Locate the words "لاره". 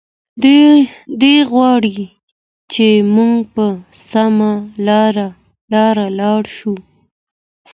5.75-6.07